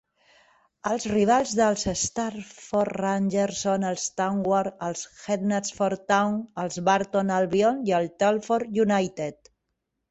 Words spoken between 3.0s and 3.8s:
Rangers